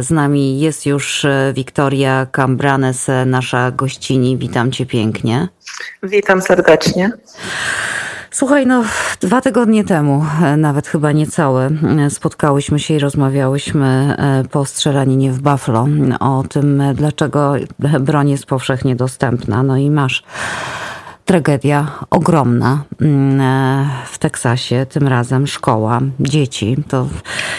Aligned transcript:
Z 0.00 0.10
nami 0.10 0.60
jest 0.60 0.86
już 0.86 1.24
e, 1.24 1.52
Wiktoria 1.54 2.26
Cambranes, 2.26 3.08
e, 3.08 3.26
nasza 3.26 3.70
gościni. 3.70 4.36
Witam 4.36 4.72
cię 4.72 4.86
pięknie. 4.86 5.48
Witam 6.02 6.42
serdecznie. 6.42 7.10
Słuchaj, 8.30 8.66
no 8.66 8.84
dwa 9.20 9.40
tygodnie 9.40 9.84
temu, 9.84 10.26
e, 10.42 10.56
nawet 10.56 10.88
chyba 10.88 11.12
niecałe, 11.12 11.70
spotkałyśmy 12.08 12.78
się 12.78 12.94
i 12.94 12.98
rozmawiałyśmy 12.98 14.16
po 14.50 14.64
strzelaninie 14.64 15.32
w 15.32 15.40
Buffalo 15.40 15.86
o 16.20 16.44
tym, 16.48 16.82
dlaczego 16.94 17.54
broń 18.00 18.30
jest 18.30 18.46
powszechnie 18.46 18.96
dostępna. 18.96 19.62
No 19.62 19.76
i 19.76 19.90
masz 19.90 20.22
tragedia 21.28 21.86
ogromna 22.10 22.84
mm, 23.00 23.40
e, 23.40 23.88
w 24.06 24.18
Teksasie, 24.18 24.86
tym 24.86 25.08
razem 25.08 25.46
szkoła, 25.46 26.00
dzieci. 26.20 26.76
To, 26.88 27.08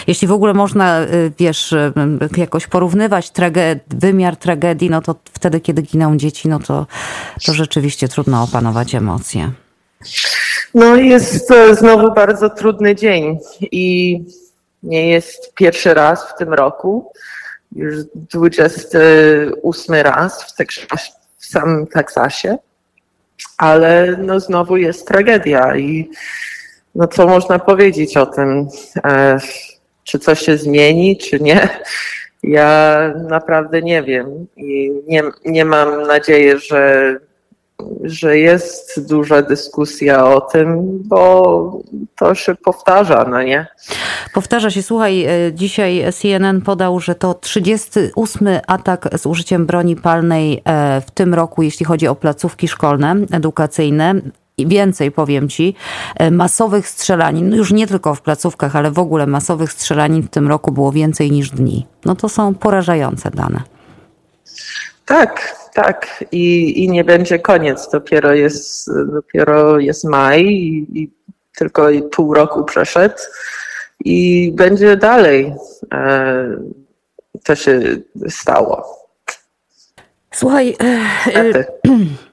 jeśli 0.07 0.27
w 0.27 0.31
ogóle 0.31 0.53
można, 0.53 1.01
y, 1.01 1.31
wiesz, 1.39 1.71
y, 1.71 1.93
jakoś 2.37 2.67
porównywać 2.67 3.31
traged 3.31 3.79
wymiar 3.87 4.37
tragedii, 4.37 4.89
no 4.89 5.01
to 5.01 5.15
wtedy, 5.33 5.59
kiedy 5.59 5.81
giną 5.81 6.17
dzieci, 6.17 6.47
no 6.49 6.59
to, 6.59 6.87
to 7.45 7.53
rzeczywiście 7.53 8.07
trudno 8.07 8.43
opanować 8.43 8.95
emocje. 8.95 9.51
No 10.73 10.95
jest 10.95 11.53
znowu 11.71 12.13
bardzo 12.13 12.49
trudny 12.49 12.95
dzień 12.95 13.39
i 13.61 14.19
nie 14.83 15.09
jest 15.09 15.53
pierwszy 15.53 15.93
raz 15.93 16.29
w 16.29 16.37
tym 16.37 16.53
roku, 16.53 17.11
już 17.75 17.95
28 18.15 19.95
raz 19.95 20.43
w, 20.43 20.55
Teksasie, 20.55 21.11
w 21.37 21.45
samym 21.45 21.87
Teksasie 21.87 22.57
ale 23.57 24.17
no 24.17 24.39
znowu 24.39 24.77
jest 24.77 25.07
tragedia 25.07 25.77
i 25.77 26.09
no 26.95 27.07
co 27.07 27.27
można 27.27 27.59
powiedzieć 27.59 28.17
o 28.17 28.25
tym? 28.25 28.67
E, 29.05 29.37
czy 30.03 30.19
coś 30.19 30.39
się 30.39 30.57
zmieni, 30.57 31.17
czy 31.17 31.39
nie? 31.39 31.69
Ja 32.43 32.99
naprawdę 33.29 33.81
nie 33.81 34.03
wiem 34.03 34.47
i 34.57 34.91
nie, 35.07 35.23
nie 35.45 35.65
mam 35.65 36.03
nadziei, 36.03 36.59
że 36.59 37.15
że 38.03 38.37
jest 38.37 39.07
duża 39.07 39.41
dyskusja 39.41 40.25
o 40.25 40.41
tym, 40.41 40.99
bo 41.05 41.81
to 42.15 42.35
się 42.35 42.55
powtarza, 42.55 43.25
no 43.29 43.43
nie? 43.43 43.67
Powtarza 44.33 44.71
się. 44.71 44.83
Słuchaj, 44.83 45.25
e, 45.25 45.53
dzisiaj 45.53 46.03
CNN 46.13 46.61
podał, 46.61 46.99
że 46.99 47.15
to 47.15 47.33
38 47.33 48.47
atak 48.67 49.09
z 49.17 49.25
użyciem 49.25 49.65
broni 49.65 49.95
palnej 49.95 50.61
e, 50.65 51.01
w 51.01 51.11
tym 51.11 51.33
roku, 51.33 51.63
jeśli 51.63 51.85
chodzi 51.85 52.07
o 52.07 52.15
placówki 52.15 52.67
szkolne, 52.67 53.15
edukacyjne. 53.31 54.15
I 54.57 54.67
więcej 54.67 55.11
powiem 55.11 55.49
ci, 55.49 55.75
e, 56.15 56.31
masowych 56.31 56.87
strzelanin, 56.87 57.49
no 57.49 57.55
już 57.55 57.71
nie 57.71 57.87
tylko 57.87 58.15
w 58.15 58.21
placówkach, 58.21 58.75
ale 58.75 58.91
w 58.91 58.99
ogóle 58.99 59.27
masowych 59.27 59.71
strzelanin 59.71 60.23
w 60.23 60.29
tym 60.29 60.47
roku 60.47 60.71
było 60.71 60.91
więcej 60.91 61.31
niż 61.31 61.49
dni. 61.49 61.87
No 62.05 62.15
to 62.15 62.29
są 62.29 62.55
porażające 62.55 63.31
dane. 63.31 63.61
Tak, 65.05 65.58
tak. 65.83 66.25
I, 66.31 66.83
i 66.83 66.89
nie 66.89 67.03
będzie 67.03 67.39
koniec. 67.39 67.89
Dopiero 67.91 68.33
jest, 68.33 68.89
dopiero 69.13 69.79
jest 69.79 70.03
maj 70.03 70.45
i, 70.45 71.01
i 71.01 71.11
tylko 71.57 71.87
pół 72.11 72.33
roku 72.33 72.63
przeszedł 72.63 73.15
i 74.05 74.51
będzie 74.55 74.97
dalej. 74.97 75.53
E, 75.93 76.45
to 77.43 77.55
się 77.55 77.79
stało. 78.29 78.99
Słuchaj, 80.31 80.75
e, 80.81 81.35
e, 81.35 81.65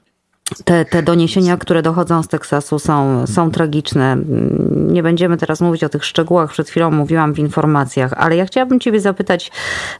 te, 0.65 0.85
te 0.85 1.03
doniesienia, 1.03 1.57
które 1.57 1.81
dochodzą 1.81 2.23
z 2.23 2.27
Teksasu 2.27 2.79
są, 2.79 3.27
są 3.27 3.51
tragiczne. 3.51 4.17
Nie 4.69 5.03
będziemy 5.03 5.37
teraz 5.37 5.61
mówić 5.61 5.83
o 5.83 5.89
tych 5.89 6.05
szczegółach, 6.05 6.51
przed 6.51 6.69
chwilą 6.69 6.91
mówiłam 6.91 7.33
w 7.33 7.39
informacjach, 7.39 8.13
ale 8.17 8.35
ja 8.35 8.45
chciałabym 8.45 8.79
Ciebie 8.79 8.99
zapytać, 8.99 9.51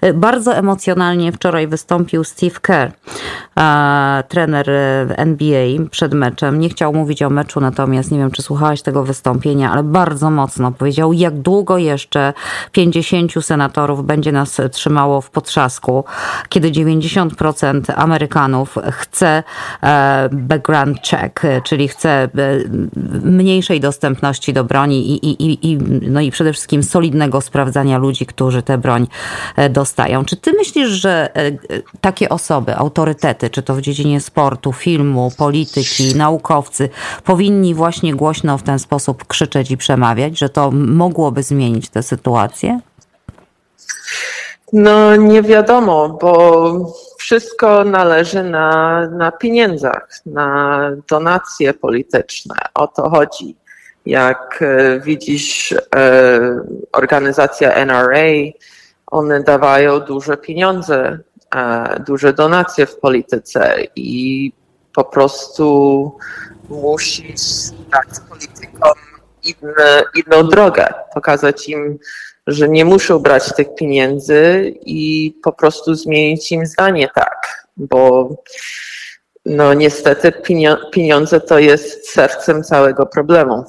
e, 0.02 0.14
bardzo 0.14 0.56
emocjonalnie 0.56 1.32
wczoraj 1.32 1.68
wystąpił 1.68 2.24
Steve 2.24 2.60
Kerr, 2.62 2.92
trener 4.28 4.70
e, 4.70 5.18
NBA 5.18 5.68
przed 5.92 6.14
meczem. 6.14 6.60
Nie 6.60 6.70
chciał 6.70 6.94
mówić 6.94 7.24
o 7.24 7.30
meczu, 7.30 7.60
natomiast 7.60 8.12
nie 8.12 8.18
wiem, 8.18 8.32
czy 8.32 8.42
słuchałaś 8.42 8.82
tego 8.82 9.04
wystąpienia, 9.04 9.72
ale 9.72 9.84
bardzo 9.84 10.30
mocno 10.30 10.72
powiedział, 10.72 11.14
jak 11.14 11.34
długo 11.34 11.78
jeszcze 11.78 12.34
50 12.72 13.32
senatorów 13.42 14.06
będzie 14.06 14.32
nas 14.32 14.62
trzymało 14.72 15.22
w 15.22 15.30
potrzasku, 15.30 16.04
kiedy 16.50 16.72
90% 16.72 17.94
Amerykanów 17.96 18.76
chce 18.92 19.44
e, 19.84 20.30
background 20.38 20.98
check, 21.02 21.42
czyli 21.64 21.88
chce 21.88 22.10
e, 22.10 22.30
mniejszej 23.24 23.80
dostępności 23.80 24.54
do 24.54 24.64
broni 24.64 25.12
i, 25.12 25.28
i, 25.28 25.72
i, 25.72 25.78
no 26.02 26.22
i 26.22 26.32
przede 26.32 26.54
wszystkim 26.54 26.84
solidnego 26.84 27.42
sprawdzania 27.42 27.98
ludzi, 27.98 28.26
którzy 28.26 28.62
tę 28.64 28.78
broń 28.78 29.08
e, 29.56 29.70
dostają. 29.70 30.26
Czy 30.26 30.36
ty 30.36 30.54
myślisz, 30.54 30.90
że 30.90 31.30
e, 31.36 31.52
takie 32.02 32.30
osoby, 32.30 32.76
autorytety, 32.76 33.50
czy 33.50 33.62
to 33.62 33.76
w 33.76 33.82
dziedzinie 33.82 34.22
sportu, 34.22 34.74
filmu, 34.74 35.32
polityki, 35.38 36.16
naukowcy, 36.16 36.90
powinni 37.24 37.74
właśnie 37.74 38.16
głośno 38.16 38.58
w 38.58 38.64
ten 38.64 38.80
sposób 38.80 39.28
krzyczeć 39.28 39.72
i 39.72 39.78
przemawiać, 39.78 40.40
że 40.40 40.50
to 40.50 40.72
mogłoby 40.72 41.44
zmienić 41.44 41.90
tę 41.90 42.04
sytuację? 42.04 42.80
No 44.74 45.16
nie 45.16 45.42
wiadomo, 45.42 46.10
bo 46.22 47.07
wszystko 47.18 47.84
należy 47.84 48.44
na, 48.44 49.02
na 49.10 49.32
pieniądzach, 49.32 50.10
na 50.26 50.92
donacje 51.10 51.74
polityczne. 51.74 52.56
O 52.74 52.88
to 52.88 53.10
chodzi. 53.10 53.56
Jak 54.06 54.60
e, 54.62 55.00
widzisz, 55.00 55.76
e, 55.96 56.40
organizacja 56.92 57.74
NRA, 57.74 58.28
one 59.08 59.44
dawają 59.44 60.00
duże 60.00 60.38
pieniądze, 60.38 61.20
e, 61.56 62.00
duże 62.08 62.34
donacje 62.34 62.86
w 62.86 63.00
polityce 63.00 63.78
i 63.96 64.52
po 64.96 65.04
prostu 65.04 66.18
musisz 66.70 67.72
dać 67.92 68.20
politykom 68.30 68.94
inne, 69.44 70.04
inną 70.16 70.50
drogę, 70.50 70.94
pokazać 71.14 71.70
im, 71.70 72.00
że 72.48 72.70
nie 72.70 72.86
muszą 72.86 73.20
brać 73.20 73.54
tych 73.56 73.76
pieniędzy 73.76 74.74
i 74.82 75.34
po 75.44 75.52
prostu 75.52 75.96
zmienić 75.96 76.52
im 76.52 76.66
zdanie 76.66 77.10
tak, 77.16 77.68
bo 77.78 78.30
no 79.46 79.74
niestety 79.74 80.34
pieniądze 80.92 81.42
to 81.42 81.60
jest 81.60 82.10
sercem 82.10 82.64
całego 82.64 83.06
problemu. 83.06 83.64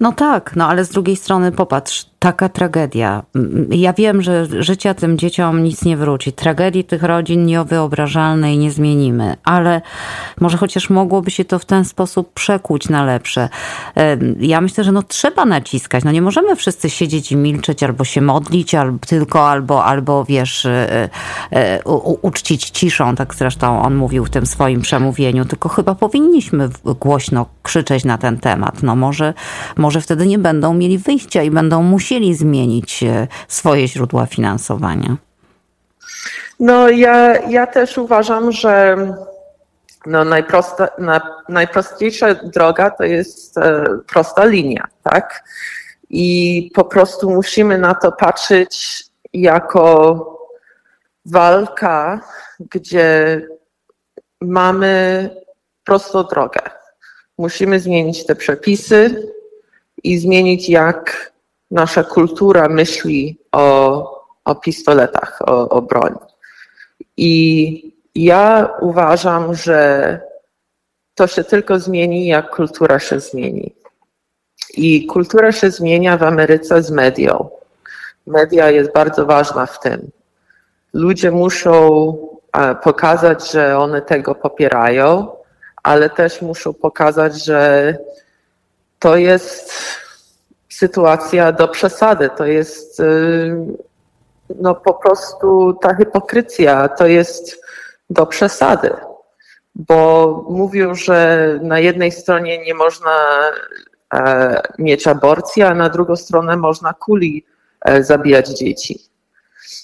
No 0.00 0.12
tak, 0.12 0.56
no 0.56 0.68
ale 0.68 0.84
z 0.84 0.88
drugiej 0.88 1.16
strony 1.16 1.52
popatrz, 1.52 2.06
taka 2.18 2.48
tragedia. 2.48 3.22
Ja 3.70 3.92
wiem, 3.92 4.22
że 4.22 4.46
życia 4.62 4.94
tym 4.94 5.18
dzieciom 5.18 5.62
nic 5.62 5.84
nie 5.84 5.96
wróci. 5.96 6.32
Tragedii 6.32 6.84
tych 6.84 7.02
rodzin 7.02 7.46
niewyobrażalnej 7.46 8.58
nie 8.58 8.70
zmienimy, 8.70 9.36
ale 9.44 9.82
może 10.40 10.56
chociaż 10.56 10.90
mogłoby 10.90 11.30
się 11.30 11.44
to 11.44 11.58
w 11.58 11.64
ten 11.64 11.84
sposób 11.84 12.32
przekuć 12.32 12.88
na 12.88 13.04
lepsze. 13.04 13.48
Ja 14.40 14.60
myślę, 14.60 14.84
że 14.84 14.92
no 14.92 15.02
trzeba 15.02 15.44
naciskać. 15.44 16.04
No 16.04 16.10
nie 16.10 16.22
możemy 16.22 16.56
wszyscy 16.56 16.90
siedzieć 16.90 17.32
i 17.32 17.36
milczeć 17.36 17.82
albo 17.82 18.04
się 18.04 18.20
modlić, 18.20 18.74
albo 18.74 18.98
tylko, 19.06 19.50
albo, 19.50 19.84
albo 19.84 20.24
wiesz, 20.24 20.66
e, 20.66 21.08
e, 21.52 21.84
uczcić 22.22 22.70
ciszą, 22.70 23.14
tak 23.14 23.34
zresztą 23.34 23.82
on 23.82 23.94
mówił 23.94 24.24
w 24.24 24.30
tym 24.30 24.46
swoim 24.46 24.80
przemówieniu, 24.80 25.44
tylko 25.44 25.68
chyba 25.68 25.94
powinniśmy 25.94 26.68
głośno 27.00 27.46
krzyczeć 27.62 28.04
na 28.04 28.18
ten 28.18 28.38
temat. 28.38 28.82
No 28.82 28.96
może, 28.96 29.34
może 29.76 29.85
wtedy 30.00 30.26
nie 30.26 30.38
będą 30.38 30.74
mieli 30.74 30.98
wyjścia 30.98 31.42
i 31.42 31.50
będą 31.50 31.82
musieli 31.82 32.34
zmienić 32.34 33.02
e, 33.02 33.28
swoje 33.48 33.88
źródła 33.88 34.26
finansowania? 34.26 35.16
No 36.60 36.88
ja, 36.88 37.40
ja 37.48 37.66
też 37.66 37.98
uważam, 37.98 38.52
że 38.52 38.96
no 40.06 40.24
najprosta, 40.24 40.88
na, 40.98 41.20
najprostniejsza 41.48 42.34
droga 42.34 42.90
to 42.90 43.04
jest 43.04 43.58
e, 43.58 43.84
prosta 44.06 44.44
linia, 44.44 44.88
tak? 45.02 45.44
I 46.10 46.70
po 46.74 46.84
prostu 46.84 47.30
musimy 47.30 47.78
na 47.78 47.94
to 47.94 48.12
patrzeć 48.12 49.04
jako 49.32 50.20
walka, 51.24 52.20
gdzie 52.60 53.40
mamy 54.40 55.30
prostą 55.84 56.24
drogę. 56.24 56.60
Musimy 57.38 57.80
zmienić 57.80 58.26
te 58.26 58.34
przepisy 58.34 59.28
i 60.06 60.18
zmienić, 60.18 60.68
jak 60.68 61.32
nasza 61.70 62.04
kultura 62.04 62.68
myśli 62.68 63.38
o, 63.52 63.66
o 64.44 64.54
pistoletach, 64.54 65.42
o, 65.46 65.68
o 65.68 65.82
broń. 65.82 66.14
I 67.16 67.92
ja 68.14 68.68
uważam, 68.80 69.54
że 69.54 70.20
to 71.14 71.26
się 71.26 71.44
tylko 71.44 71.78
zmieni, 71.78 72.26
jak 72.26 72.56
kultura 72.56 72.98
się 72.98 73.20
zmieni. 73.20 73.74
I 74.74 75.06
kultura 75.06 75.52
się 75.52 75.70
zmienia 75.70 76.16
w 76.16 76.22
Ameryce 76.22 76.82
z 76.82 76.90
medią. 76.90 77.48
Media 78.26 78.70
jest 78.70 78.92
bardzo 78.92 79.26
ważna 79.26 79.66
w 79.66 79.80
tym. 79.80 80.10
Ludzie 80.92 81.30
muszą 81.30 81.78
pokazać, 82.82 83.50
że 83.52 83.78
one 83.78 84.02
tego 84.02 84.34
popierają, 84.34 85.28
ale 85.82 86.10
też 86.10 86.42
muszą 86.42 86.74
pokazać, 86.74 87.44
że 87.44 87.98
to 88.98 89.16
jest 89.16 89.72
sytuacja 90.68 91.52
do 91.52 91.68
przesady. 91.68 92.30
To 92.36 92.46
jest 92.46 93.00
y, 93.00 93.56
no 94.54 94.74
po 94.74 94.94
prostu 94.94 95.78
ta 95.82 95.94
hipokryzja 95.94 96.88
to 96.88 97.06
jest 97.06 97.62
do 98.10 98.26
przesady, 98.26 98.90
bo 99.74 100.44
mówią, 100.50 100.94
że 100.94 101.48
na 101.62 101.78
jednej 101.78 102.12
stronie 102.12 102.58
nie 102.58 102.74
można 102.74 103.16
e, 104.14 104.62
mieć 104.78 105.06
aborcji, 105.06 105.62
a 105.62 105.74
na 105.74 105.88
drugą 105.88 106.16
stronę 106.16 106.56
można 106.56 106.92
kuli 106.92 107.44
e, 107.84 108.02
zabijać 108.04 108.48
dzieci. 108.48 109.00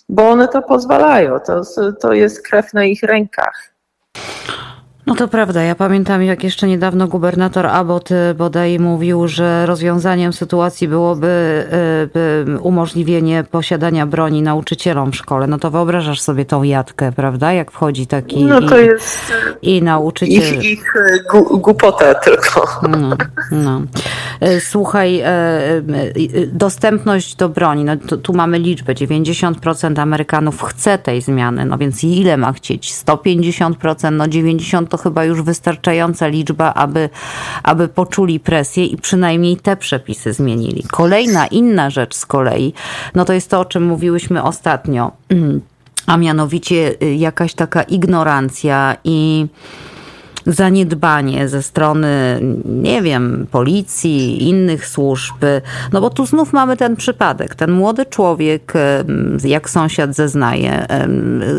Bo 0.08 0.30
one 0.30 0.48
to 0.48 0.62
pozwalają, 0.62 1.40
to, 1.40 1.62
to 2.00 2.12
jest 2.12 2.48
krew 2.48 2.74
na 2.74 2.84
ich 2.84 3.02
rękach. 3.02 3.72
No 5.06 5.14
to 5.14 5.28
prawda. 5.28 5.62
Ja 5.62 5.74
pamiętam, 5.74 6.22
jak 6.22 6.44
jeszcze 6.44 6.68
niedawno 6.68 7.08
gubernator 7.08 7.66
Abbott 7.66 8.10
y, 8.10 8.34
bodaj 8.34 8.78
mówił, 8.78 9.28
że 9.28 9.66
rozwiązaniem 9.66 10.32
sytuacji 10.32 10.88
byłoby 10.88 11.64
y, 12.46 12.60
umożliwienie 12.60 13.44
posiadania 13.50 14.06
broni 14.06 14.42
nauczycielom 14.42 15.12
w 15.12 15.16
szkole. 15.16 15.46
No 15.46 15.58
to 15.58 15.70
wyobrażasz 15.70 16.20
sobie 16.20 16.44
tą 16.44 16.62
jatkę, 16.62 17.12
prawda? 17.12 17.52
Jak 17.52 17.70
wchodzi 17.70 18.06
taki 18.06 18.44
no 18.44 18.60
to 18.60 18.80
i, 18.80 18.86
jest 18.86 19.32
i 19.62 19.82
nauczyciel. 19.82 20.58
Ich, 20.58 20.64
ich 20.64 20.84
głupota 21.50 22.14
tylko. 22.14 22.66
No, 22.88 23.16
no. 23.50 23.82
Y, 24.48 24.60
słuchaj, 24.60 25.22
dostępność 26.52 27.36
do 27.36 27.48
broni. 27.48 27.84
No 27.84 27.96
tu, 27.96 28.16
tu 28.16 28.32
mamy 28.32 28.58
liczbę. 28.58 28.94
90% 28.94 30.00
Amerykanów 30.00 30.62
chce 30.62 30.98
tej 30.98 31.22
zmiany. 31.22 31.64
No 31.64 31.78
więc 31.78 32.04
ile 32.04 32.36
ma 32.36 32.52
chcieć? 32.52 32.92
150%, 32.92 34.12
no 34.12 34.24
90% 34.24 34.91
to 34.92 34.98
chyba 34.98 35.24
już 35.24 35.42
wystarczająca 35.42 36.26
liczba, 36.26 36.74
aby, 36.74 37.10
aby 37.62 37.88
poczuli 37.88 38.40
presję 38.40 38.86
i 38.86 38.96
przynajmniej 38.96 39.56
te 39.56 39.76
przepisy 39.76 40.32
zmienili. 40.32 40.82
Kolejna 40.90 41.46
inna 41.46 41.90
rzecz 41.90 42.14
z 42.14 42.26
kolei, 42.26 42.72
no 43.14 43.24
to 43.24 43.32
jest 43.32 43.50
to, 43.50 43.60
o 43.60 43.64
czym 43.64 43.82
mówiłyśmy 43.82 44.42
ostatnio, 44.42 45.12
a 46.12 46.16
mianowicie 46.16 46.94
y, 47.02 47.14
jakaś 47.14 47.54
taka 47.54 47.82
ignorancja 47.82 48.96
i 49.04 49.46
zaniedbanie 50.46 51.48
ze 51.48 51.62
strony, 51.62 52.40
nie 52.64 53.02
wiem, 53.02 53.46
policji, 53.50 54.48
innych 54.48 54.86
służb. 54.86 55.34
No 55.92 56.00
bo 56.00 56.10
tu 56.10 56.26
znów 56.26 56.52
mamy 56.52 56.76
ten 56.76 56.96
przypadek. 56.96 57.54
Ten 57.54 57.72
młody 57.72 58.06
człowiek, 58.06 58.72
jak 59.44 59.70
sąsiad 59.70 60.14
zeznaje, 60.14 60.86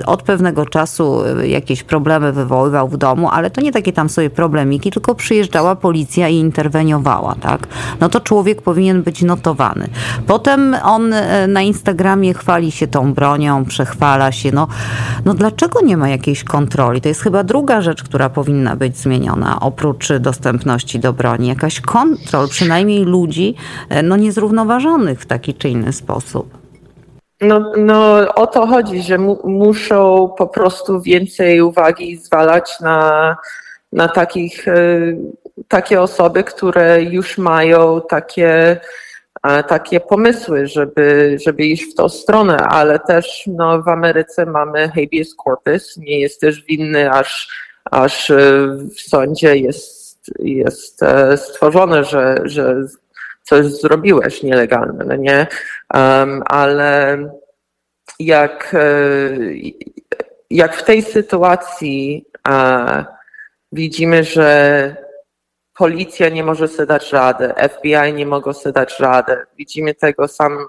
od 0.05 0.23
pewnego 0.23 0.65
czasu 0.65 1.23
jakieś 1.43 1.83
problemy 1.83 2.33
wywoływał 2.33 2.87
w 2.87 2.97
domu, 2.97 3.29
ale 3.29 3.49
to 3.49 3.61
nie 3.61 3.71
takie 3.71 3.93
tam 3.93 4.09
sobie 4.09 4.29
problemiki, 4.29 4.91
tylko 4.91 5.15
przyjeżdżała 5.15 5.75
policja 5.75 6.29
i 6.29 6.35
interweniowała, 6.35 7.35
tak? 7.41 7.67
No 7.99 8.09
to 8.09 8.19
człowiek 8.19 8.61
powinien 8.61 9.03
być 9.03 9.21
notowany. 9.21 9.87
Potem 10.27 10.75
on 10.83 11.13
e, 11.13 11.47
na 11.47 11.61
Instagramie 11.61 12.33
chwali 12.33 12.71
się 12.71 12.87
tą 12.87 13.13
bronią, 13.13 13.65
przechwala 13.65 14.31
się. 14.31 14.51
No, 14.51 14.67
no 15.25 15.33
dlaczego 15.33 15.81
nie 15.81 15.97
ma 15.97 16.09
jakiejś 16.09 16.43
kontroli? 16.43 17.01
To 17.01 17.09
jest 17.09 17.21
chyba 17.21 17.43
druga 17.43 17.81
rzecz, 17.81 18.03
która 18.03 18.29
powinna 18.29 18.72
być 18.75 18.97
zmieniona, 18.97 19.59
oprócz 19.59 20.13
dostępności 20.13 20.99
do 20.99 21.13
broni? 21.13 21.47
Jakaś 21.47 21.81
kontrol, 21.81 22.47
przynajmniej 22.49 23.05
ludzi 23.05 23.55
e, 23.89 24.03
no, 24.03 24.17
niezrównoważonych 24.17 25.21
w 25.21 25.25
taki 25.25 25.53
czy 25.53 25.69
inny 25.69 25.93
sposób? 25.93 26.57
No, 27.41 27.71
no 27.77 28.27
o 28.35 28.47
to 28.47 28.67
chodzi, 28.67 29.01
że 29.01 29.17
mu, 29.17 29.39
muszą 29.43 30.33
po 30.37 30.47
prostu 30.47 31.01
więcej 31.01 31.61
uwagi 31.61 32.17
zwalać 32.17 32.79
na, 32.79 33.35
na 33.91 34.07
takich, 34.07 34.67
e, 34.67 34.77
takie 35.67 36.01
osoby, 36.01 36.43
które 36.43 37.03
już 37.03 37.37
mają 37.37 38.01
takie, 38.09 38.79
takie 39.67 39.99
pomysły, 39.99 40.67
żeby, 40.67 41.37
żeby 41.45 41.65
iść 41.65 41.83
w 41.83 41.95
tą 41.95 42.09
stronę, 42.09 42.57
ale 42.57 42.99
też 42.99 43.43
no, 43.47 43.81
w 43.81 43.87
Ameryce 43.87 44.45
mamy 44.45 44.89
habeas 44.89 45.35
corpus, 45.43 45.97
nie 45.97 46.19
jest 46.19 46.41
też 46.41 46.63
winny 46.65 47.11
aż 47.11 47.49
aż 47.91 48.29
e, 48.29 48.37
w 48.95 49.01
sądzie 49.01 49.55
jest, 49.57 50.31
jest 50.39 51.03
e, 51.03 51.37
stworzone, 51.37 52.03
że, 52.03 52.37
że 52.43 52.75
coś 53.43 53.65
zrobiłeś 53.65 54.43
nielegalne, 54.43 55.05
no 55.05 55.15
nie? 55.15 55.47
Um, 55.93 56.43
ale 56.45 57.17
jak, 58.19 58.73
e, 58.73 59.37
jak 60.49 60.75
w 60.75 60.83
tej 60.83 61.01
sytuacji 61.01 62.25
uh, 62.49 63.05
widzimy, 63.71 64.23
że 64.23 64.95
policja 65.73 66.29
nie 66.29 66.43
może 66.43 66.67
sobie 66.67 66.85
dać 66.85 67.13
rady, 67.13 67.53
FBI 67.69 68.13
nie 68.13 68.25
mogą 68.25 68.53
sobie 68.53 68.73
dać 68.73 68.99
rady. 68.99 69.37
Widzimy 69.57 69.93
tego 69.93 70.27
sam, 70.27 70.65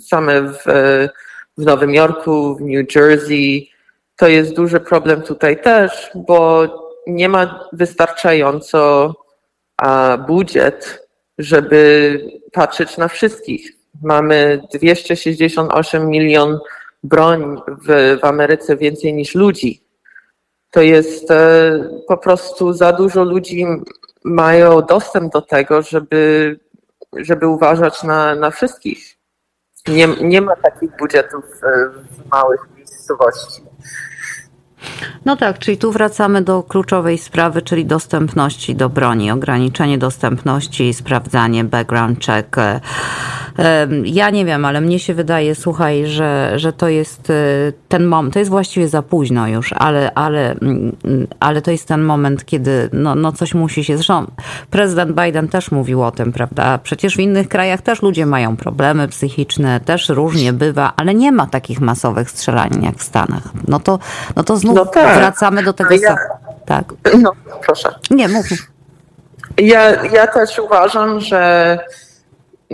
same 0.00 0.42
w, 0.42 0.58
w 1.58 1.64
Nowym 1.64 1.94
Jorku, 1.94 2.56
w 2.56 2.60
New 2.60 2.96
Jersey, 2.96 3.71
to 4.22 4.28
jest 4.28 4.54
duży 4.54 4.80
problem 4.80 5.22
tutaj 5.22 5.62
też, 5.62 6.10
bo 6.14 6.66
nie 7.06 7.28
ma 7.28 7.68
wystarczająco 7.72 9.14
budżet, 10.26 11.08
żeby 11.38 12.20
patrzeć 12.52 12.96
na 12.96 13.08
wszystkich. 13.08 13.72
Mamy 14.02 14.62
268 14.74 16.08
milion 16.08 16.58
broń 17.02 17.56
w, 17.66 18.18
w 18.20 18.24
Ameryce 18.24 18.76
więcej 18.76 19.14
niż 19.14 19.34
ludzi. 19.34 19.84
To 20.70 20.82
jest 20.82 21.30
e, 21.30 21.72
po 22.08 22.16
prostu 22.16 22.72
za 22.72 22.92
dużo 22.92 23.24
ludzi 23.24 23.66
mają 24.24 24.82
dostęp 24.82 25.32
do 25.32 25.42
tego, 25.42 25.82
żeby, 25.82 26.60
żeby 27.16 27.46
uważać 27.46 28.02
na, 28.02 28.34
na 28.34 28.50
wszystkich. 28.50 29.16
Nie, 29.88 30.06
nie 30.06 30.40
ma 30.40 30.56
takich 30.56 30.90
budżetów 30.98 31.44
w 32.02 32.30
małych 32.30 32.60
miejscowości. 32.76 33.62
No 35.24 35.36
tak, 35.36 35.58
czyli 35.58 35.78
tu 35.78 35.92
wracamy 35.92 36.42
do 36.42 36.62
kluczowej 36.62 37.18
sprawy, 37.18 37.62
czyli 37.62 37.86
dostępności 37.86 38.74
do 38.74 38.88
broni, 38.88 39.30
ograniczenie 39.30 39.98
dostępności, 39.98 40.94
sprawdzanie, 40.94 41.64
background 41.64 42.26
check. 42.26 42.56
Ja 44.04 44.30
nie 44.30 44.44
wiem, 44.44 44.64
ale 44.64 44.80
mnie 44.80 44.98
się 44.98 45.14
wydaje, 45.14 45.54
słuchaj, 45.54 46.06
że, 46.06 46.52
że 46.56 46.72
to 46.72 46.88
jest 46.88 47.30
e, 47.30 47.34
ten 47.88 48.04
moment, 48.04 48.34
to 48.34 48.38
jest 48.38 48.50
właściwie 48.50 48.88
za 48.88 49.02
późno 49.02 49.48
już, 49.48 49.72
ale, 49.72 50.14
ale, 50.14 50.50
mm, 50.50 50.96
ale 51.40 51.62
to 51.62 51.70
jest 51.70 51.88
ten 51.88 52.02
moment, 52.02 52.44
kiedy 52.44 52.88
no, 52.92 53.14
no 53.14 53.32
coś 53.32 53.54
musi 53.54 53.84
się. 53.84 53.96
Zresztą 53.96 54.26
prezydent 54.70 55.20
Biden 55.20 55.48
też 55.48 55.70
mówił 55.70 56.02
o 56.02 56.10
tym, 56.10 56.32
prawda? 56.32 56.78
Przecież 56.78 57.16
w 57.16 57.20
innych 57.20 57.48
krajach 57.48 57.82
też 57.82 58.02
ludzie 58.02 58.26
mają 58.26 58.56
problemy 58.56 59.08
psychiczne, 59.08 59.80
też 59.80 60.08
różnie 60.08 60.52
bywa, 60.52 60.92
ale 60.96 61.14
nie 61.14 61.32
ma 61.32 61.46
takich 61.46 61.80
masowych 61.80 62.30
strzelanin 62.30 62.82
jak 62.82 62.96
w 62.96 63.02
Stanach. 63.02 63.42
No 63.68 63.80
to, 63.80 63.98
no 64.36 64.42
to 64.42 64.56
znów 64.56 64.76
no 64.76 64.86
tak. 64.86 65.18
wracamy 65.18 65.62
do 65.62 65.72
tego 65.72 65.94
ja, 65.94 66.16
Tak. 66.66 66.94
No, 67.18 67.32
proszę. 67.66 67.94
Nie, 68.10 68.28
mów. 68.28 68.46
Ja, 69.58 70.04
ja 70.04 70.26
też 70.26 70.58
uważam, 70.58 71.20
że 71.20 71.78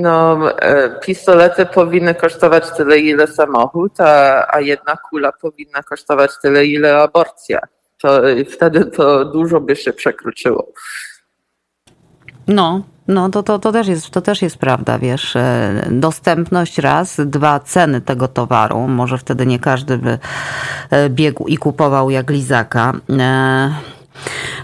no, 0.01 0.51
e, 0.59 1.01
pistolety 1.01 1.67
powinny 1.67 2.15
kosztować 2.15 2.65
tyle, 2.77 2.99
ile 2.99 3.27
samochód, 3.27 4.01
a, 4.01 4.47
a 4.55 4.61
jedna 4.61 4.97
kula 5.11 5.33
powinna 5.33 5.83
kosztować 5.83 6.31
tyle, 6.43 6.67
ile 6.67 6.99
aborcja. 6.99 7.61
To 8.03 8.21
wtedy 8.51 8.85
to 8.85 9.25
dużo 9.25 9.61
by 9.61 9.77
się 9.77 9.93
przekroczyło. 9.93 10.73
No, 12.49 12.83
no 13.09 13.29
to, 13.29 13.43
to, 13.43 13.59
to, 13.59 13.73
też 13.73 13.89
jest, 13.89 14.11
to 14.11 14.21
też 14.21 14.43
jest 14.43 14.59
prawda, 14.59 14.99
wiesz. 14.99 15.37
E, 15.37 15.89
dostępność 15.91 16.79
raz, 16.79 17.21
dwa 17.25 17.61
ceny 17.61 18.01
tego 18.01 18.29
towaru. 18.29 18.79
Może 18.89 19.19
wtedy 19.19 19.47
nie 19.47 19.59
każdy 19.59 19.99
by 19.99 20.19
e, 20.91 21.11
biegł 21.11 21.47
i 21.47 21.57
kupował 21.57 22.11
jak 22.11 22.31
lizaka. 22.31 22.93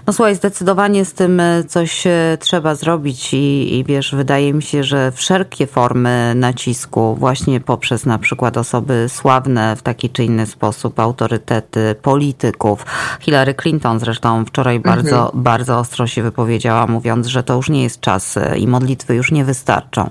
No 0.07 0.13
słuchaj, 0.13 0.35
zdecydowanie 0.35 1.05
z 1.05 1.13
tym 1.13 1.39
e, 1.39 1.63
coś 1.63 2.07
e, 2.07 2.37
trzeba 2.39 2.75
zrobić 2.75 3.33
i, 3.33 3.75
i 3.75 3.83
wiesz, 3.83 4.15
wydaje 4.15 4.53
mi 4.53 4.63
się, 4.63 4.83
że 4.83 5.11
wszelkie 5.11 5.67
formy 5.67 6.33
nacisku, 6.35 7.15
właśnie 7.15 7.59
poprzez 7.59 8.05
na 8.05 8.17
przykład 8.17 8.57
osoby 8.57 9.05
sławne 9.09 9.75
w 9.75 9.81
taki 9.81 10.09
czy 10.09 10.23
inny 10.23 10.45
sposób, 10.45 10.99
autorytety 10.99 11.95
polityków. 12.01 12.85
Hillary 13.19 13.53
Clinton 13.53 13.99
zresztą 13.99 14.45
wczoraj 14.45 14.75
mhm. 14.75 14.95
bardzo, 14.95 15.31
bardzo 15.33 15.79
ostro 15.79 16.07
się 16.07 16.23
wypowiedziała, 16.23 16.87
mówiąc, 16.87 17.27
że 17.27 17.43
to 17.43 17.55
już 17.55 17.69
nie 17.69 17.83
jest 17.83 17.99
czas 17.99 18.37
e, 18.37 18.57
i 18.57 18.67
modlitwy 18.67 19.15
już 19.15 19.31
nie 19.31 19.45
wystarczą 19.45 20.09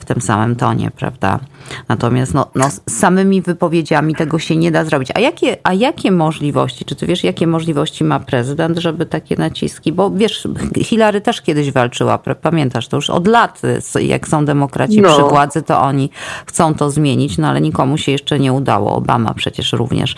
w 0.00 0.04
tym 0.04 0.20
samym 0.20 0.56
tonie, 0.56 0.90
prawda? 0.90 1.40
Natomiast 1.88 2.34
no, 2.34 2.50
no, 2.54 2.68
samymi 2.88 3.42
wypowiedziami 3.42 4.14
tego 4.14 4.38
się 4.38 4.56
nie 4.56 4.70
da 4.70 4.84
zrobić. 4.84 5.08
A 5.14 5.20
jakie, 5.20 5.56
a 5.62 5.74
jakie 5.74 6.10
możliwości, 6.10 6.84
czy 6.84 6.96
ty 6.96 7.06
wiesz, 7.06 7.24
jakie 7.24 7.46
możliwości 7.46 8.04
ma 8.04 8.20
prezydent, 8.20 8.78
żeby 8.78 8.91
takie 9.10 9.36
naciski, 9.36 9.92
bo 9.92 10.10
wiesz, 10.10 10.48
Hillary 10.76 11.20
też 11.20 11.42
kiedyś 11.42 11.72
walczyła, 11.72 12.18
pamiętasz, 12.18 12.88
to 12.88 12.96
już 12.96 13.10
od 13.10 13.26
lat, 13.26 13.62
jak 14.00 14.28
są 14.28 14.44
demokraci 14.44 15.00
no. 15.00 15.12
przy 15.12 15.22
władzy, 15.22 15.62
to 15.62 15.80
oni 15.80 16.10
chcą 16.46 16.74
to 16.74 16.90
zmienić, 16.90 17.38
no 17.38 17.48
ale 17.48 17.60
nikomu 17.60 17.98
się 17.98 18.12
jeszcze 18.12 18.38
nie 18.38 18.52
udało. 18.52 18.96
Obama 18.96 19.34
przecież 19.34 19.72
również. 19.72 20.14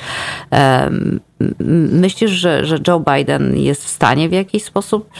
Myślisz, 1.90 2.30
że, 2.30 2.64
że 2.64 2.78
Joe 2.88 3.00
Biden 3.00 3.56
jest 3.56 3.84
w 3.84 3.88
stanie 3.88 4.28
w 4.28 4.32
jakiś 4.32 4.64
sposób 4.64 5.10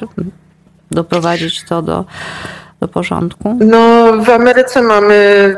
doprowadzić 0.91 1.65
to 1.65 1.83
do, 1.83 2.05
do 2.81 2.89
porządku? 2.89 3.59
No, 3.61 4.13
w 4.25 4.31
Ameryce 4.31 4.83
mamy 4.83 5.57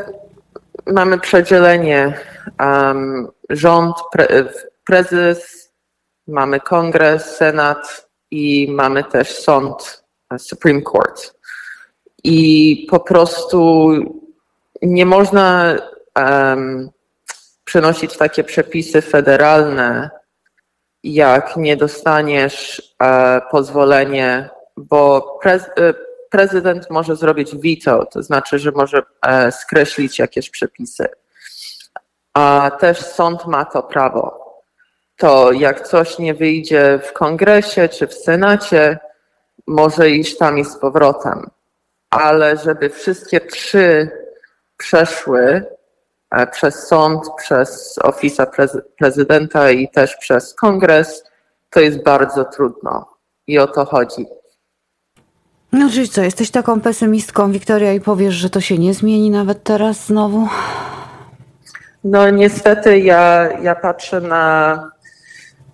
mamy 0.93 1.19
przedzielenie 1.19 2.13
um, 2.59 3.27
rząd, 3.49 3.95
pre, 4.11 4.27
prezes, 4.85 5.56
mamy 6.27 6.59
kongres, 6.59 7.35
senat 7.35 8.09
i 8.31 8.67
mamy 8.71 9.03
też 9.03 9.39
sąd, 9.39 10.03
Supreme 10.37 10.81
Court. 10.81 11.33
I 12.23 12.87
po 12.89 12.99
prostu 12.99 13.89
nie 14.81 15.05
można 15.05 15.75
um, 16.15 16.89
przenosić 17.63 18.17
takie 18.17 18.43
przepisy 18.43 19.01
federalne, 19.01 20.09
jak 21.03 21.57
nie 21.57 21.77
dostaniesz 21.77 22.81
e, 23.03 23.41
pozwolenie, 23.51 24.49
bo 24.77 25.21
prez, 25.41 25.63
e, 25.63 25.93
prezydent 26.29 26.89
może 26.89 27.15
zrobić 27.15 27.55
veto, 27.55 28.05
to 28.05 28.23
znaczy, 28.23 28.59
że 28.59 28.71
może 28.71 29.03
e, 29.21 29.51
skreślić 29.51 30.19
jakieś 30.19 30.49
przepisy. 30.49 31.07
A 32.33 32.71
też 32.79 32.97
sąd 33.01 33.45
ma 33.45 33.65
to 33.65 33.83
prawo. 33.83 34.36
To 35.17 35.51
jak 35.51 35.87
coś 35.87 36.19
nie 36.19 36.33
wyjdzie 36.33 36.99
w 37.03 37.13
kongresie 37.13 37.89
czy 37.89 38.07
w 38.07 38.13
senacie, 38.13 38.99
może 39.67 40.09
iść 40.09 40.37
tam 40.37 40.57
i 40.57 40.65
z 40.65 40.77
powrotem. 40.77 41.49
Ale 42.09 42.57
żeby 42.57 42.89
wszystkie 42.89 43.39
trzy 43.41 44.09
przeszły 44.77 45.65
e, 46.31 46.47
przez 46.47 46.87
sąd, 46.87 47.23
przez 47.37 47.99
ofisa 48.03 48.47
prezydenta 48.99 49.71
i 49.71 49.89
też 49.89 50.15
przez 50.15 50.53
kongres, 50.53 51.23
to 51.69 51.79
jest 51.79 52.03
bardzo 52.03 52.45
trudno. 52.45 53.17
I 53.47 53.59
o 53.59 53.67
to 53.67 53.85
chodzi. 53.85 54.25
No 55.71 55.89
czyli 55.89 56.09
co, 56.09 56.21
jesteś 56.21 56.51
taką 56.51 56.81
pesymistką, 56.81 57.51
Wiktoria, 57.51 57.93
i 57.93 58.01
powiesz, 58.01 58.35
że 58.35 58.49
to 58.49 58.61
się 58.61 58.77
nie 58.77 58.93
zmieni 58.93 59.29
nawet 59.29 59.63
teraz 59.63 60.05
znowu? 60.05 60.47
No 62.03 62.29
niestety 62.29 62.99
ja, 62.99 63.49
ja 63.61 63.75
patrzę 63.75 64.21
na, 64.21 64.91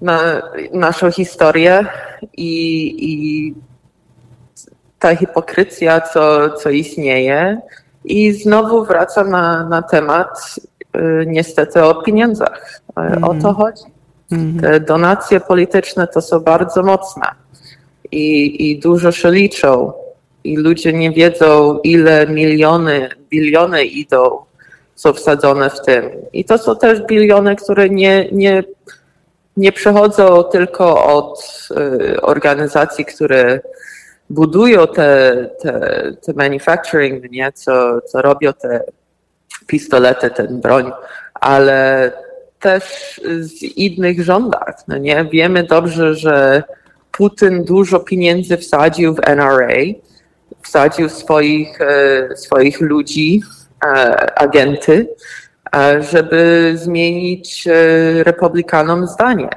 na 0.04 0.42
naszą 0.74 1.12
historię 1.12 1.86
i, 2.38 2.54
i 3.00 3.54
ta 5.00 5.16
hipokryzja, 5.16 6.02
co, 6.02 6.50
co 6.50 6.70
istnieje 6.70 7.62
i 8.06 8.34
znowu 8.34 8.86
wracam 8.86 9.30
na, 9.30 9.70
na 9.70 9.82
temat 9.82 10.56
y, 10.96 11.26
niestety 11.28 11.84
o 11.84 11.96
pieniądzach. 11.96 12.82
Mm. 12.96 13.24
O 13.24 13.34
to 13.42 13.54
chodzi. 13.54 13.84
Mm. 14.32 14.60
Te 14.60 14.80
donacje 14.80 15.40
polityczne 15.40 16.08
to 16.08 16.22
są 16.22 16.40
bardzo 16.40 16.84
mocne 16.84 17.28
i, 18.12 18.72
i 18.72 18.80
dużo 18.80 19.12
się 19.12 19.32
liczą 19.32 19.94
i 20.44 20.58
ludzie 20.58 20.94
nie 20.94 21.12
wiedzą, 21.12 21.80
ile 21.80 22.28
miliony, 22.28 23.10
biliony 23.30 23.84
idą, 23.84 24.40
są 24.96 25.14
wsadzone 25.14 25.70
w 25.70 25.82
tym. 25.82 26.10
I 26.34 26.46
to 26.46 26.58
są 26.58 26.76
też 26.76 27.02
biliony, 27.02 27.56
które 27.56 27.90
nie, 27.90 28.28
nie, 28.32 28.64
nie 29.58 29.72
przechodzą 29.72 30.44
tylko 30.44 31.06
od 31.06 31.68
y, 31.72 32.22
organizacji, 32.22 33.06
które 33.06 33.60
budują 34.30 34.88
te, 34.88 35.50
te, 35.62 36.02
te 36.26 36.34
manufacturing, 36.34 37.32
nie? 37.32 37.52
Co, 37.52 38.02
co 38.02 38.22
robią 38.22 38.54
te 38.54 38.84
pistolety, 39.68 40.30
ten 40.30 40.62
broń, 40.62 40.92
ale 41.34 42.12
też 42.60 42.84
z 43.40 43.62
innych 43.62 44.24
rządach. 44.24 44.76
No 44.88 44.98
nie? 44.98 45.26
Wiemy 45.32 45.64
dobrze, 45.64 46.16
że 46.16 46.64
Putin 47.12 47.64
dużo 47.64 48.00
pieniędzy 48.00 48.58
wsadził 48.58 49.16
w 49.16 49.20
NRA, 49.20 49.78
wsadził 50.62 51.10
swoich, 51.10 51.82
e, 51.82 52.38
swoich 52.38 52.82
ludzi, 52.82 53.42
e, 53.86 54.40
agenty, 54.40 55.08
żeby 56.00 56.72
zmienić 56.76 57.68
republikanom 58.24 59.08
zdanie 59.08 59.50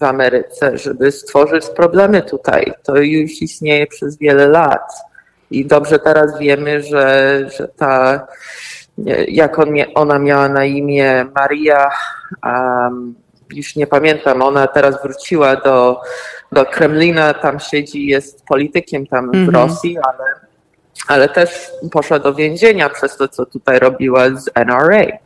w 0.00 0.02
Ameryce, 0.02 0.78
żeby 0.78 1.12
stworzyć 1.12 1.66
problemy 1.66 2.22
tutaj. 2.22 2.72
To 2.82 2.96
już 2.96 3.42
istnieje 3.42 3.86
przez 3.86 4.18
wiele 4.18 4.48
lat. 4.48 4.92
I 5.50 5.66
dobrze 5.66 5.98
teraz 5.98 6.38
wiemy, 6.38 6.82
że, 6.82 7.38
że 7.58 7.68
ta, 7.68 8.26
jak 9.28 9.58
on, 9.58 9.68
ona 9.94 10.18
miała 10.18 10.48
na 10.48 10.64
imię 10.64 11.26
Maria, 11.34 11.90
um, 12.44 13.14
już 13.54 13.76
nie 13.76 13.86
pamiętam, 13.86 14.42
ona 14.42 14.66
teraz 14.66 15.02
wróciła 15.02 15.56
do, 15.56 16.00
do 16.52 16.66
Kremlina, 16.66 17.34
tam 17.34 17.60
siedzi, 17.60 18.06
jest 18.06 18.44
politykiem 18.44 19.06
tam 19.06 19.30
w 19.30 19.34
-hmm. 19.34 19.52
Rosji, 19.52 19.98
ale, 19.98 20.24
ale 21.08 21.28
też 21.28 21.70
poszła 21.92 22.18
do 22.18 22.34
więzienia 22.34 22.88
przez 22.88 23.16
to, 23.16 23.28
co 23.28 23.46
tutaj 23.46 23.78
robiła 23.78 24.30
z 24.30 24.50
NRA. 24.54 25.23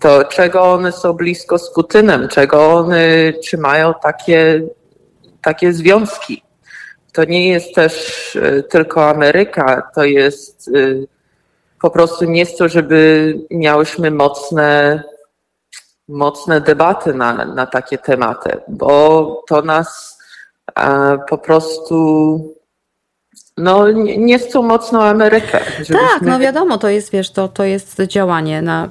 To 0.00 0.24
czego 0.24 0.62
one 0.62 0.92
są 0.92 1.12
blisko 1.12 1.58
z 1.58 1.74
Putinem, 1.74 2.28
czego 2.28 2.72
one 2.72 3.32
trzymają 3.42 3.94
takie, 4.02 4.62
takie 5.42 5.72
związki. 5.72 6.42
To 7.12 7.24
nie 7.24 7.48
jest 7.48 7.74
też 7.74 8.36
y, 8.36 8.64
tylko 8.70 9.08
Ameryka, 9.08 9.90
to 9.94 10.04
jest 10.04 10.68
y, 10.68 11.08
po 11.80 11.90
prostu 11.90 12.24
nie 12.24 12.40
jest 12.40 12.58
to, 12.58 12.68
żeby 12.68 13.34
miałyśmy 13.50 14.10
mocne 14.10 15.02
mocne 16.10 16.60
debaty 16.60 17.14
na, 17.14 17.44
na 17.44 17.66
takie 17.66 17.98
tematy, 17.98 18.56
bo 18.68 19.42
to 19.48 19.62
nas 19.62 20.18
e, 20.78 21.18
po 21.28 21.38
prostu 21.38 22.54
no, 23.56 23.92
nie, 23.92 24.16
nie 24.18 24.38
chcą 24.38 24.62
mocno 24.62 25.04
Amerykę. 25.04 25.60
Żebyśmy... 25.64 25.96
Tak, 25.96 26.22
no 26.22 26.38
wiadomo, 26.38 26.78
to 26.78 26.88
jest, 26.88 27.12
wiesz, 27.12 27.30
to, 27.30 27.48
to 27.48 27.64
jest 27.64 28.00
działanie 28.00 28.62
na 28.62 28.90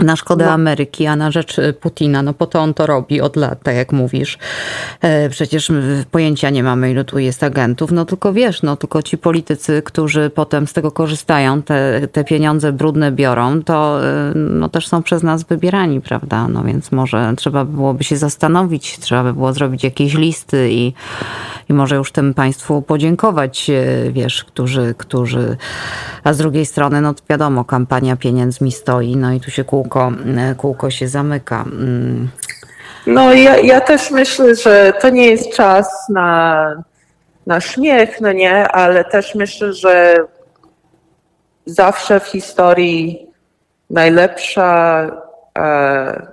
na 0.00 0.16
szkodę 0.16 0.44
no. 0.44 0.50
Ameryki, 0.50 1.06
a 1.06 1.16
na 1.16 1.30
rzecz 1.30 1.58
y, 1.58 1.72
Putina. 1.72 2.22
No 2.22 2.34
po 2.34 2.46
to 2.46 2.60
on 2.60 2.74
to 2.74 2.86
robi 2.86 3.20
od 3.20 3.36
lat, 3.36 3.62
tak 3.62 3.76
jak 3.76 3.92
mówisz. 3.92 4.38
E, 5.00 5.28
przecież 5.28 5.72
pojęcia 6.10 6.50
nie 6.50 6.62
mamy, 6.62 6.90
ilu 6.90 7.04
tu 7.04 7.18
jest 7.18 7.42
agentów. 7.42 7.92
No 7.92 8.04
tylko 8.04 8.32
wiesz, 8.32 8.62
no 8.62 8.76
tylko 8.76 9.02
ci 9.02 9.18
politycy, 9.18 9.82
którzy 9.82 10.30
potem 10.30 10.66
z 10.66 10.72
tego 10.72 10.90
korzystają, 10.90 11.62
te, 11.62 12.08
te 12.08 12.24
pieniądze 12.24 12.72
brudne 12.72 13.12
biorą, 13.12 13.62
to 13.62 14.00
y, 14.04 14.34
no 14.34 14.68
też 14.68 14.88
są 14.88 15.02
przez 15.02 15.22
nas 15.22 15.44
wybierani, 15.44 16.00
prawda? 16.00 16.48
No 16.48 16.62
więc 16.62 16.92
może 16.92 17.32
trzeba 17.36 17.64
byłoby 17.64 18.04
się 18.04 18.16
zastanowić, 18.16 18.98
trzeba 18.98 19.24
by 19.24 19.32
było 19.32 19.52
zrobić 19.52 19.84
jakieś 19.84 20.14
listy 20.14 20.68
i, 20.70 20.92
i 21.68 21.72
może 21.72 21.96
już 21.96 22.12
tym 22.12 22.34
państwu 22.34 22.82
podziękować, 22.82 23.70
wiesz, 24.10 24.44
którzy, 24.44 24.94
którzy, 24.98 25.56
a 26.24 26.32
z 26.32 26.38
drugiej 26.38 26.66
strony, 26.66 27.00
no 27.00 27.14
wiadomo, 27.28 27.64
kampania 27.64 28.16
pieniędzmi 28.16 28.72
stoi, 28.72 29.16
no 29.16 29.32
i 29.32 29.40
tu 29.40 29.50
się 29.50 29.64
kół 29.64 29.85
kółko, 29.88 30.12
kółko 30.56 30.90
się 30.90 31.08
zamyka. 31.08 31.62
Mm. 31.62 32.28
No 33.06 33.32
ja, 33.32 33.56
ja 33.56 33.80
też 33.80 34.10
myślę, 34.10 34.54
że 34.54 34.92
to 35.00 35.08
nie 35.08 35.26
jest 35.26 35.54
czas 35.54 36.08
na, 36.08 36.82
na 37.46 37.60
śmiech, 37.60 38.20
no 38.20 38.32
nie, 38.32 38.68
ale 38.68 39.04
też 39.04 39.34
myślę, 39.34 39.72
że 39.72 40.16
zawsze 41.66 42.20
w 42.20 42.26
historii 42.26 43.26
najlepsza, 43.90 45.00
e, 45.58 46.26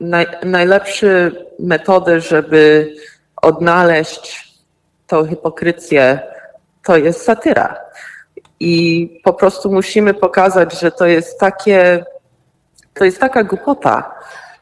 naj, 0.00 0.26
najlepsze 0.44 1.30
metody, 1.58 2.20
żeby 2.20 2.94
odnaleźć 3.42 4.54
tą 5.06 5.26
hipokrycję, 5.26 6.20
to 6.84 6.96
jest 6.96 7.22
satyra. 7.22 7.76
I 8.60 9.20
po 9.24 9.32
prostu 9.32 9.72
musimy 9.72 10.14
pokazać, 10.14 10.80
że 10.80 10.90
to 10.90 11.06
jest 11.06 11.40
takie 11.40 12.04
to 13.00 13.04
jest 13.04 13.20
taka 13.20 13.44
głupota, 13.44 14.14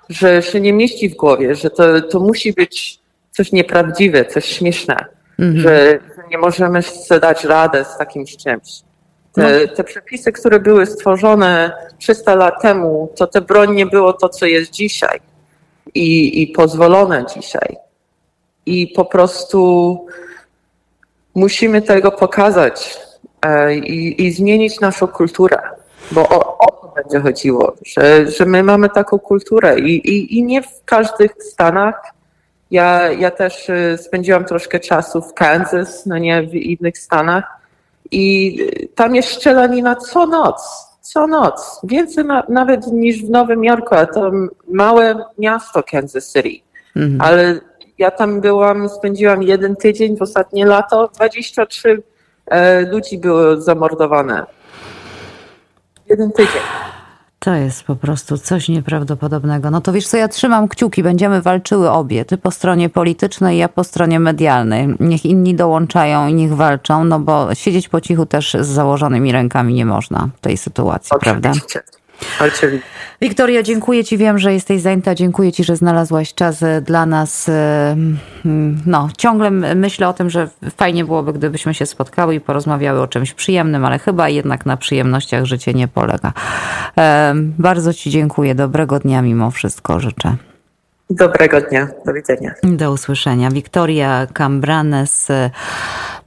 że 0.08 0.42
się 0.42 0.60
nie 0.60 0.72
mieści 0.72 1.08
w 1.08 1.16
głowie, 1.16 1.54
że 1.54 1.70
to, 1.70 2.00
to 2.00 2.20
musi 2.20 2.52
być 2.52 2.98
coś 3.30 3.52
nieprawdziwe, 3.52 4.24
coś 4.24 4.44
śmieszne, 4.44 4.96
mhm. 5.38 5.60
że 5.60 5.98
nie 6.30 6.38
możemy 6.38 6.82
sobie 6.82 7.20
dać 7.20 7.44
radę 7.44 7.84
z 7.84 7.98
takim 7.98 8.26
czymś. 8.26 8.82
Te, 9.32 9.66
no. 9.66 9.74
te, 9.76 9.84
przepisy, 9.84 10.32
które 10.32 10.60
były 10.60 10.86
stworzone 10.86 11.72
300 11.98 12.34
lat 12.34 12.62
temu, 12.62 13.12
to 13.16 13.26
te 13.26 13.40
broń 13.40 13.74
nie 13.74 13.86
było 13.86 14.12
to, 14.12 14.28
co 14.28 14.46
jest 14.46 14.70
dzisiaj 14.70 15.20
i, 15.94 16.42
i 16.42 16.46
pozwolone 16.46 17.24
dzisiaj. 17.34 17.76
I 18.66 18.86
po 18.86 19.04
prostu 19.04 20.06
musimy 21.34 21.82
tego 21.82 22.12
pokazać 22.12 22.98
e, 23.42 23.74
i, 23.74 24.26
i 24.26 24.32
zmienić 24.32 24.80
naszą 24.80 25.06
kulturę, 25.06 25.58
bo 26.12 26.28
o, 26.28 26.58
o 26.58 26.68
będzie 27.02 27.20
chodziło, 27.20 27.74
że, 27.86 28.30
że 28.30 28.44
my 28.44 28.62
mamy 28.62 28.88
taką 28.88 29.18
kulturę 29.18 29.80
i, 29.80 30.10
i, 30.10 30.38
i 30.38 30.42
nie 30.42 30.62
w 30.62 30.84
każdych 30.84 31.34
stanach. 31.40 32.02
Ja, 32.70 33.12
ja 33.12 33.30
też 33.30 33.68
y, 33.68 33.98
spędziłam 33.98 34.44
troszkę 34.44 34.80
czasu 34.80 35.22
w 35.22 35.34
Kansas, 35.34 36.06
no 36.06 36.18
nie 36.18 36.42
w 36.42 36.54
innych 36.54 36.98
stanach 36.98 37.44
i 38.10 38.58
tam 38.94 39.14
jest 39.14 39.34
szczelanina 39.34 39.96
co 39.96 40.26
noc, 40.26 40.62
co 41.00 41.26
noc. 41.26 41.80
Więcej 41.84 42.24
na, 42.24 42.42
nawet 42.48 42.86
niż 42.86 43.24
w 43.24 43.30
Nowym 43.30 43.64
Jorku, 43.64 43.94
a 43.94 44.06
to 44.06 44.30
małe 44.70 45.24
miasto 45.38 45.82
Kansas 45.82 46.32
City. 46.32 46.64
Mhm. 46.96 47.20
Ale 47.20 47.60
ja 47.98 48.10
tam 48.10 48.40
byłam, 48.40 48.88
spędziłam 48.88 49.42
jeden 49.42 49.76
tydzień 49.76 50.16
w 50.16 50.22
ostatnie 50.22 50.66
lato, 50.66 51.08
23 51.14 52.02
e, 52.46 52.80
ludzi 52.80 53.18
było 53.18 53.60
zamordowane. 53.60 54.46
Jeden 56.10 56.32
tydzień. 56.32 56.62
To 57.38 57.54
jest 57.54 57.82
po 57.82 57.96
prostu 57.96 58.38
coś 58.38 58.68
nieprawdopodobnego. 58.68 59.70
No 59.70 59.80
to 59.80 59.92
wiesz 59.92 60.06
co, 60.06 60.16
ja 60.16 60.28
trzymam 60.28 60.68
kciuki, 60.68 61.02
będziemy 61.02 61.42
walczyły 61.42 61.90
obie. 61.90 62.24
Ty 62.24 62.38
po 62.38 62.50
stronie 62.50 62.88
politycznej, 62.88 63.58
ja 63.58 63.68
po 63.68 63.84
stronie 63.84 64.20
medialnej. 64.20 64.88
Niech 65.00 65.24
inni 65.24 65.54
dołączają 65.54 66.28
i 66.28 66.34
niech 66.34 66.54
walczą, 66.54 67.04
no 67.04 67.20
bo 67.20 67.54
siedzieć 67.54 67.88
po 67.88 68.00
cichu 68.00 68.26
też 68.26 68.56
z 68.60 68.66
założonymi 68.66 69.32
rękami 69.32 69.74
nie 69.74 69.86
można 69.86 70.28
w 70.36 70.40
tej 70.40 70.56
sytuacji, 70.56 71.10
Oczywiście. 71.16 71.80
prawda? 71.80 71.97
Oczywiście. 72.40 72.88
Wiktoria, 73.22 73.62
dziękuję 73.62 74.04
Ci. 74.04 74.18
Wiem, 74.18 74.38
że 74.38 74.52
jesteś 74.52 74.80
zajęta. 74.80 75.14
Dziękuję 75.14 75.52
Ci, 75.52 75.64
że 75.64 75.76
znalazłaś 75.76 76.34
czas 76.34 76.62
e, 76.62 76.80
dla 76.80 77.06
nas. 77.06 77.48
E, 77.48 77.96
No, 78.86 79.08
ciągle 79.16 79.50
myślę 79.50 80.08
o 80.08 80.12
tym, 80.12 80.30
że 80.30 80.48
fajnie 80.76 81.04
byłoby, 81.04 81.32
gdybyśmy 81.32 81.74
się 81.74 81.86
spotkały 81.86 82.34
i 82.34 82.40
porozmawiały 82.40 83.00
o 83.00 83.06
czymś 83.06 83.34
przyjemnym, 83.34 83.84
ale 83.84 83.98
chyba 83.98 84.28
jednak 84.28 84.66
na 84.66 84.76
przyjemnościach 84.76 85.44
życie 85.44 85.74
nie 85.74 85.88
polega. 85.88 86.32
E, 86.98 87.34
Bardzo 87.58 87.94
Ci 87.94 88.10
dziękuję. 88.10 88.54
Dobrego 88.54 88.98
dnia 88.98 89.22
mimo 89.22 89.50
wszystko 89.50 90.00
życzę. 90.00 90.36
Dobrego 91.10 91.60
dnia. 91.60 91.88
Do 92.06 92.12
widzenia. 92.12 92.54
Do 92.62 92.92
usłyszenia. 92.92 93.50
Wiktoria 93.50 94.26
Cambranes, 94.32 95.28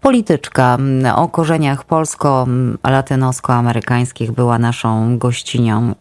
polityczka 0.01 0.77
o 1.15 1.27
korzeniach 1.27 1.85
polsko-latynosko-amerykańskich, 1.85 4.31
była 4.31 4.59
naszą 4.59 5.17
gościnią. 5.17 5.95